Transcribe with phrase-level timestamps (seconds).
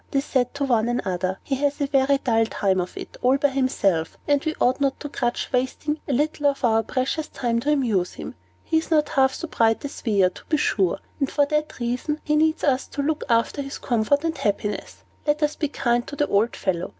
[0.09, 1.37] they said one to another.
[1.43, 4.99] "He has a very dull time of it, all by himself; and we ought not
[5.01, 8.33] to grudge wasting a little of our precious time to amuse him.
[8.63, 11.77] He is not half so bright as we are, to be sure; and, for that
[11.79, 15.03] reason, he needs us to look after his comfort and happiness.
[15.27, 16.89] Let us be kind to the old fellow.